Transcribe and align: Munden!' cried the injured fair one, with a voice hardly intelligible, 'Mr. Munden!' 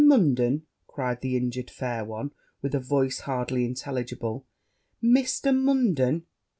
Munden!' 0.03 0.63
cried 0.87 1.21
the 1.21 1.37
injured 1.37 1.69
fair 1.69 2.03
one, 2.03 2.31
with 2.63 2.73
a 2.73 2.79
voice 2.79 3.19
hardly 3.19 3.65
intelligible, 3.65 4.47
'Mr. 5.03 5.55
Munden!' 5.55 6.25